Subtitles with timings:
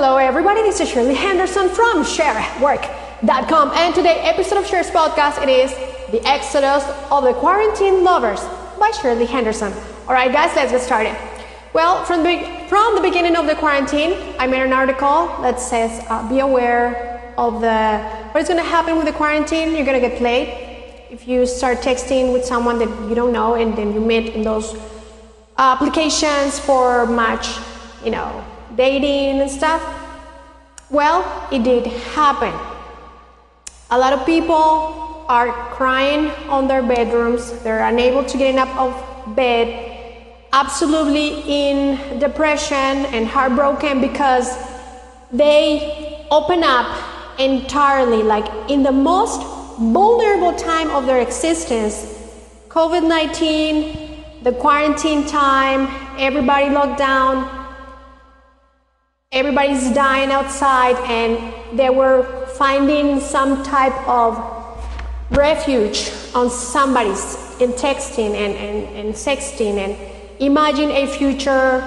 [0.00, 0.62] Hello, everybody.
[0.62, 5.72] This is Shirley Henderson from ShareWork.com, and today episode of Share's podcast it is
[6.12, 8.40] the Exodus of the Quarantine Lovers
[8.78, 9.72] by Shirley Henderson.
[10.06, 11.16] All right, guys, let's get started.
[11.72, 12.38] Well, from the
[12.68, 17.34] from the beginning of the quarantine, I made an article that says uh, be aware
[17.36, 17.98] of the
[18.30, 19.74] what is going to happen with the quarantine.
[19.74, 20.46] You're going to get played
[21.10, 24.42] if you start texting with someone that you don't know, and then you meet in
[24.42, 24.76] those
[25.58, 27.58] applications for much,
[28.04, 28.44] you know,
[28.76, 29.82] dating and stuff?
[30.90, 32.52] Well, it did happen.
[33.90, 39.36] A lot of people are crying on their bedrooms, they're unable to get up of
[39.36, 39.68] bed,
[40.52, 44.56] absolutely in depression and heartbroken because
[45.30, 49.42] they open up entirely, like in the most
[49.78, 52.14] vulnerable time of their existence.
[52.68, 55.88] COVID 19, the quarantine time,
[56.18, 57.57] everybody locked down,
[59.30, 64.38] everybody's dying outside and they were finding some type of
[65.32, 69.76] refuge on somebody's in texting and, and, and sexting.
[69.76, 69.98] And
[70.40, 71.84] imagine a future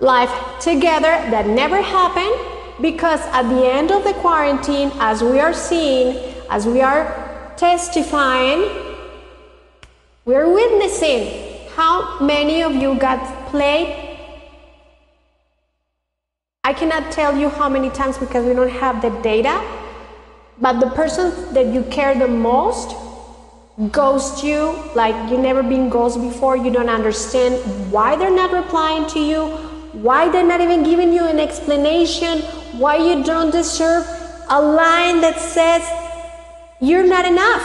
[0.00, 2.36] life together that never happened
[2.82, 8.68] because at the end of the quarantine as we are seeing as we are testifying
[10.26, 14.05] we're witnessing how many of you got played
[16.66, 19.54] I cannot tell you how many times because we don't have the data,
[20.60, 22.96] but the person that you care the most
[23.92, 26.56] ghosts you like you never been ghosted before.
[26.56, 27.54] You don't understand
[27.92, 29.46] why they're not replying to you,
[30.08, 32.40] why they're not even giving you an explanation,
[32.82, 34.04] why you don't deserve
[34.48, 35.88] a line that says
[36.80, 37.64] you're not enough.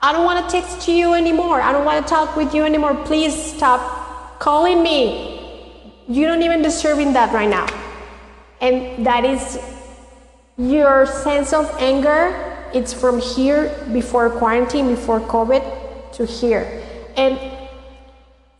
[0.00, 1.60] I don't want to text to you anymore.
[1.60, 2.94] I don't want to talk with you anymore.
[3.04, 5.38] Please stop calling me.
[6.06, 7.79] You don't even deserve that right now
[8.60, 9.58] and that is
[10.56, 12.34] your sense of anger.
[12.74, 15.62] It's from here before quarantine before covid
[16.12, 16.82] to here.
[17.16, 17.38] And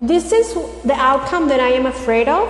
[0.00, 2.48] this is the outcome that i am afraid of.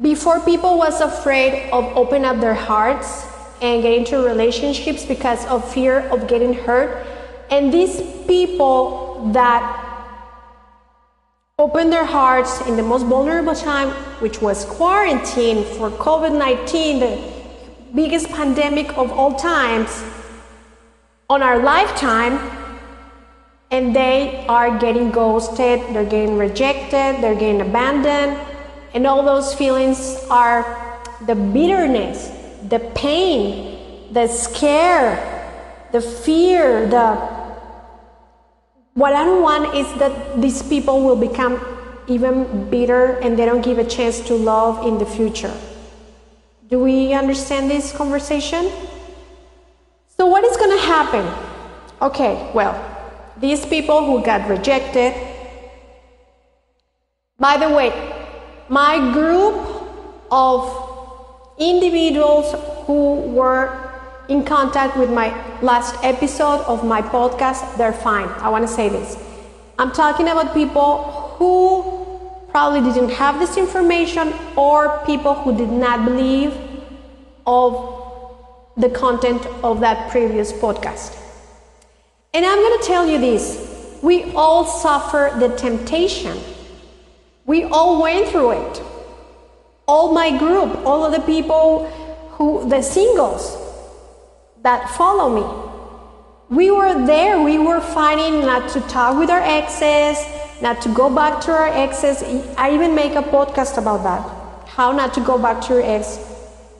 [0.00, 3.24] Before people was afraid of open up their hearts
[3.62, 7.06] and get into relationships because of fear of getting hurt.
[7.50, 9.85] And these people that
[11.58, 13.88] opened their hearts in the most vulnerable time,
[14.20, 17.32] which was quarantine for COVID 19, the
[17.94, 20.04] biggest pandemic of all times,
[21.30, 22.38] on our lifetime,
[23.70, 28.38] and they are getting ghosted, they're getting rejected, they're getting abandoned,
[28.92, 32.32] and all those feelings are the bitterness,
[32.68, 35.16] the pain, the scare,
[35.90, 37.35] the fear, the
[38.96, 41.60] what I don't want is that these people will become
[42.08, 45.52] even bitter and they don't give a chance to love in the future.
[46.70, 48.72] Do we understand this conversation?
[50.16, 51.26] So, what is going to happen?
[52.00, 52.74] Okay, well,
[53.36, 55.12] these people who got rejected,
[57.38, 57.92] by the way,
[58.70, 59.56] my group
[60.30, 62.54] of individuals
[62.86, 63.85] who were
[64.28, 65.28] in contact with my
[65.60, 68.28] last episode of my podcast, they're fine.
[68.40, 69.16] I want to say this.
[69.78, 76.04] I'm talking about people who probably didn't have this information or people who did not
[76.04, 76.56] believe
[77.46, 78.02] of
[78.76, 81.16] the content of that previous podcast.
[82.34, 86.38] And I'm going to tell you this we all suffer the temptation,
[87.44, 88.82] we all went through it.
[89.88, 91.86] All my group, all of the people
[92.30, 93.65] who, the singles,
[94.66, 95.46] that follow me.
[96.50, 100.18] We were there, we were fighting not to talk with our exes,
[100.60, 102.24] not to go back to our exes.
[102.58, 104.22] I even make a podcast about that.
[104.68, 106.18] How not to go back to your ex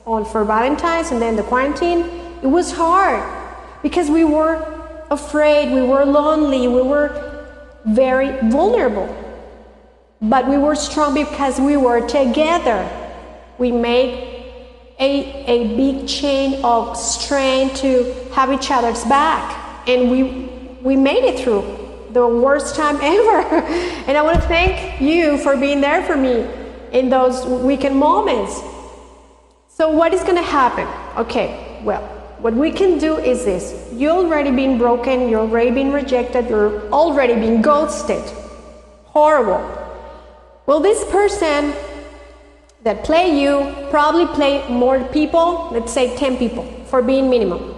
[0.04, 2.00] on for Valentine's and then the quarantine.
[2.42, 3.22] It was hard
[3.84, 4.56] because we were
[5.12, 7.10] afraid, we were lonely, we were
[7.86, 9.08] very vulnerable.
[10.20, 12.82] But we were strong because we were together.
[13.58, 14.35] We made
[14.98, 19.89] a, a big chain of strength to have each other's back.
[19.89, 20.22] And we,
[20.83, 21.63] we made it through
[22.10, 23.41] the worst time ever.
[24.07, 26.48] and I want to thank you for being there for me
[26.93, 28.60] in those weekend moments.
[29.69, 30.89] So, what is going to happen?
[31.19, 32.03] Okay, well,
[32.39, 36.89] what we can do is this you already been broken, you're already been rejected, you're
[36.91, 38.22] already been ghosted.
[39.04, 39.60] Horrible.
[40.66, 41.75] Well, this person
[42.86, 47.74] that play you probably play more people, let's say 10 people for being minimum.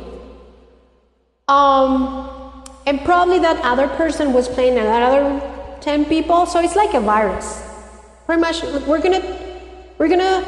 [1.48, 5.40] Um, and probably that other person was playing another
[5.80, 7.64] 10 people, so it's like a virus.
[8.26, 9.24] Pretty much, we're gonna,
[9.96, 10.44] we're gonna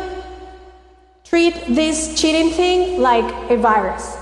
[1.25, 4.19] treat this cheating thing like a virus.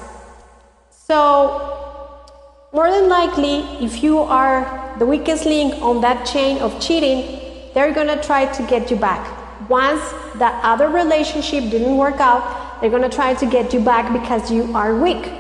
[0.91, 2.25] So,
[2.73, 7.41] more than likely, if you are the weakest link on that chain of cheating,
[7.75, 9.38] they're gonna try to get you back.
[9.69, 10.03] Once
[10.37, 14.73] that other relationship didn't work out, they're gonna try to get you back because you
[14.75, 15.33] are weak.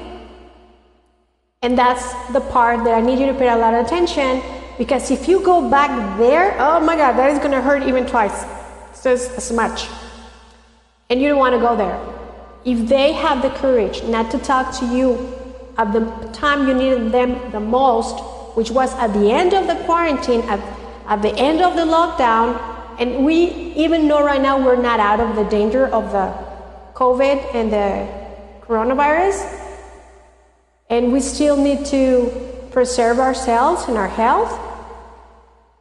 [1.62, 4.42] And that's the part that I need you to pay a lot of attention
[4.76, 8.44] because if you go back there, oh my God, that is gonna hurt even twice,
[9.02, 9.88] just as much.
[11.10, 11.98] And you don't wanna go there.
[12.64, 15.34] If they have the courage not to talk to you
[15.78, 16.00] at the
[16.32, 18.18] time you needed them the most,
[18.56, 20.60] which was at the end of the quarantine, at,
[21.06, 23.34] at the end of the lockdown, and we
[23.74, 26.34] even know right now we're not out of the danger of the
[26.94, 28.08] COVID and the
[28.66, 29.38] coronavirus,
[30.90, 32.30] and we still need to
[32.70, 34.58] preserve ourselves and our health.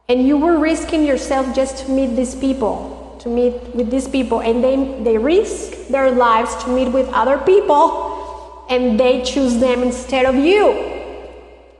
[0.08, 4.40] And you were risking yourself just to meet these people, to meet with these people,
[4.40, 8.08] and they, they risk their lives to meet with other people
[8.68, 10.70] and they choose them instead of you.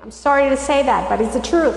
[0.02, 1.76] I'm sorry to say that, but it's the truth.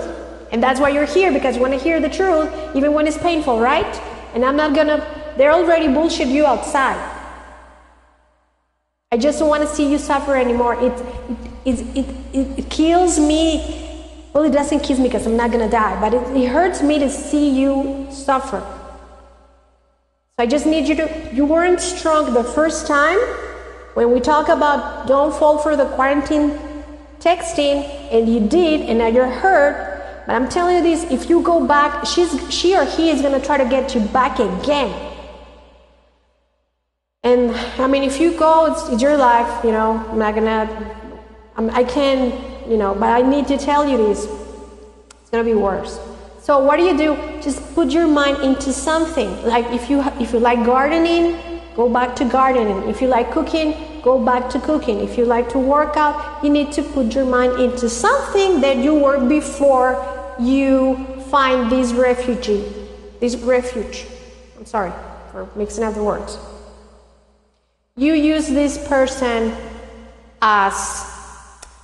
[0.52, 3.18] And that's why you're here because you want to hear the truth even when it's
[3.18, 3.96] painful, right?
[4.34, 5.04] And I'm not gonna,
[5.36, 7.00] they're already bullshit you outside.
[9.10, 10.74] I just don't want to see you suffer anymore.
[10.74, 10.92] It,
[11.64, 13.78] it, it, it, it kills me.
[14.32, 16.98] Well, it doesn't kill me because I'm not gonna die, but it, it hurts me
[16.98, 18.60] to see you suffer.
[18.60, 23.18] So I just need you to, you weren't strong the first time,
[23.94, 26.58] when we talk about don't fall for the quarantine
[27.20, 29.91] texting, and you did, and now you're hurt,
[30.26, 33.38] but I'm telling you this if you go back, she's, she or he is going
[33.38, 34.92] to try to get you back again.
[37.24, 40.46] And I mean, if you go, it's, it's your life, you know, I'm not going
[40.46, 42.32] to, I can,
[42.68, 44.24] you know, but I need to tell you this.
[44.24, 45.98] It's going to be worse.
[46.42, 47.14] So what do you do?
[47.40, 49.30] Just put your mind into something.
[49.44, 51.38] Like if you if you like gardening,
[51.76, 52.90] go back to gardening.
[52.90, 55.00] If you like cooking, go back to cooking.
[55.00, 58.78] If you like to work out, you need to put your mind into something that
[58.78, 59.96] you were before
[60.38, 62.64] you find this refugee,
[63.20, 64.06] this refuge.
[64.58, 64.92] I'm sorry
[65.30, 66.38] for mixing up the words.
[67.96, 69.54] You use this person
[70.40, 70.74] as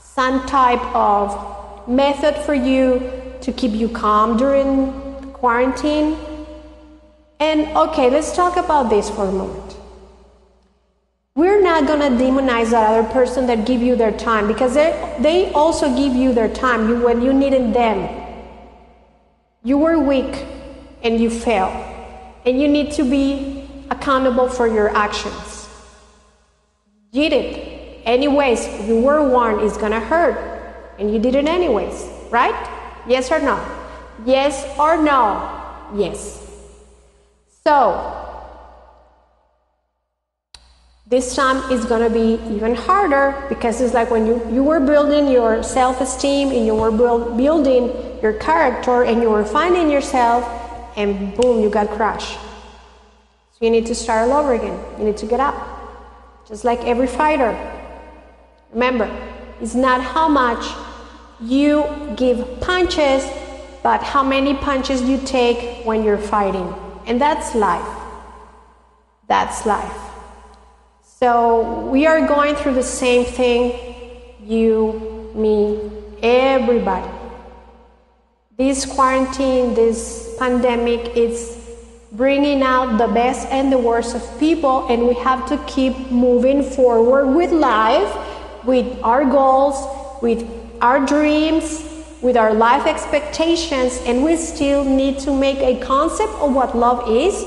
[0.01, 4.93] some type of method for you to keep you calm during
[5.33, 6.17] quarantine.
[7.41, 9.78] And okay, let's talk about this for a moment.
[11.39, 14.91] We're not going to demonize that other person that give you their time because they,
[15.21, 18.11] they also give you their time you, when you needed them.
[19.63, 20.45] You were weak
[21.05, 21.77] and you failed.
[22.45, 25.69] And you need to be accountable for your actions.
[27.13, 28.03] Did it.
[28.05, 30.37] Anyways, you were warned it's to hurt.
[30.99, 32.59] And you did it anyways, right?
[33.07, 33.65] Yes or no?
[34.27, 35.87] Yes or no?
[35.95, 36.45] Yes.
[37.65, 38.28] So,
[41.09, 44.79] this time is going to be even harder because it's like when you, you were
[44.79, 49.91] building your self esteem and you were build, building your character and you were finding
[49.91, 50.45] yourself,
[50.97, 52.35] and boom, you got crushed.
[52.35, 54.79] So you need to start all over again.
[54.99, 55.55] You need to get up.
[56.47, 57.57] Just like every fighter.
[58.73, 59.09] Remember,
[59.63, 60.67] it's not how much
[61.41, 63.27] you give punches,
[63.83, 66.75] but how many punches you take when you're fighting.
[67.07, 67.97] And that's life.
[69.27, 70.08] That's life.
[71.21, 73.75] So we are going through the same thing,
[74.41, 75.91] you, me,
[76.23, 77.11] everybody.
[78.57, 81.59] This quarantine, this pandemic, it's
[82.13, 86.63] bringing out the best and the worst of people, and we have to keep moving
[86.63, 88.15] forward with life,
[88.65, 90.49] with our goals, with
[90.81, 91.83] our dreams,
[92.23, 97.11] with our life expectations, and we still need to make a concept of what love
[97.11, 97.45] is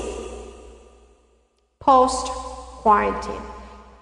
[1.80, 2.26] post
[2.84, 3.51] quarantine.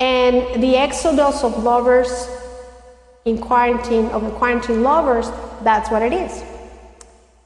[0.00, 2.28] And the exodus of lovers
[3.26, 5.30] in quarantine, of the quarantine lovers,
[5.62, 6.42] that's what it is.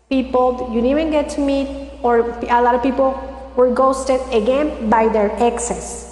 [0.09, 3.19] People you didn't even get to meet, or a lot of people
[3.57, 6.11] were ghosted again by their exes.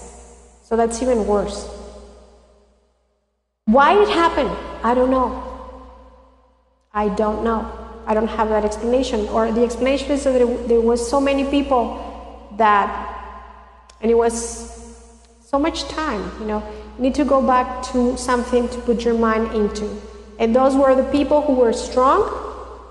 [0.64, 1.68] So that's even worse.
[3.66, 4.50] Why it happened?
[4.82, 5.49] I don't know.
[6.92, 7.70] I don't know.
[8.06, 9.28] I don't have that explanation.
[9.28, 12.88] Or the explanation is that there was so many people that,
[14.00, 14.81] and it was
[15.54, 16.62] so much time, you know.
[16.97, 20.00] You need to go back to something to put your mind into.
[20.38, 22.25] And those were the people who were strong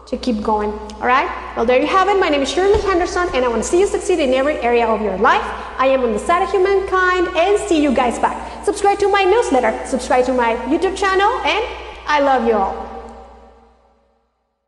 [0.05, 0.69] to keep going.
[0.69, 1.27] All right?
[1.55, 2.19] Well, there you have it.
[2.19, 4.85] My name is Shirley Henderson, and I want to see you succeed in every area
[4.85, 5.41] of your life.
[5.79, 8.63] I am on the side of humankind, and see you guys back.
[8.63, 11.65] Subscribe to my newsletter, subscribe to my YouTube channel, and
[12.05, 12.90] I love you all.